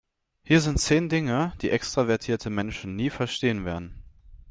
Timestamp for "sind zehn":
0.61-1.09